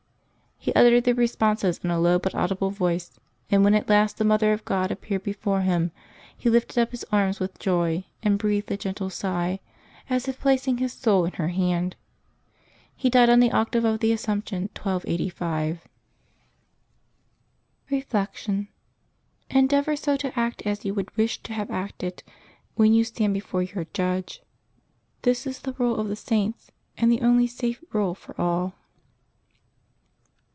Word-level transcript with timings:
He 0.63 0.71
uttered 0.75 1.05
the 1.05 1.15
responses 1.15 1.79
in 1.83 1.89
a 1.89 1.99
low 1.99 2.19
but 2.19 2.35
audible 2.35 2.69
voice; 2.69 3.17
and 3.49 3.63
when 3.63 3.73
at 3.73 3.89
last 3.89 4.19
the 4.19 4.23
Mother 4.23 4.53
of 4.53 4.63
God 4.63 4.91
appeared 4.91 5.23
before 5.23 5.61
him, 5.61 5.91
he 6.37 6.51
lifted 6.51 6.77
up 6.79 6.91
his 6.91 7.03
arms 7.11 7.39
with 7.39 7.57
joy 7.57 8.03
and 8.21 8.37
breathed 8.37 8.69
a 8.71 8.77
gentle 8.77 9.09
sigh, 9.09 9.59
as 10.07 10.27
if 10.27 10.39
placing 10.39 10.77
his 10.77 10.93
soul 10.93 11.25
in 11.25 11.31
her 11.33 11.47
hand. 11.47 11.95
He 12.95 13.09
died 13.09 13.27
on 13.31 13.39
the 13.39 13.51
Octave 13.51 13.85
of 13.85 14.01
the 14.01 14.11
Assumption, 14.11 14.69
1285. 14.77 15.87
Reflection.— 17.89 18.67
Endeavor 19.49 19.95
so 19.95 20.15
to 20.17 20.39
act 20.39 20.61
as 20.67 20.85
you 20.85 20.93
would 20.93 21.17
wish 21.17 21.39
to 21.41 21.53
have 21.53 21.71
acted, 21.71 22.21
when 22.75 22.93
you 22.93 23.03
stand 23.03 23.33
before 23.33 23.63
your 23.63 23.87
Judge. 23.95 24.43
This 25.23 25.47
is 25.47 25.61
the 25.61 25.73
rule 25.79 25.95
of 25.95 26.07
the 26.07 26.15
Saints, 26.15 26.69
and 26.99 27.11
the 27.11 27.21
only 27.21 27.47
safe 27.47 27.83
rule 27.91 28.13
for 28.13 28.39
all. 28.39 28.75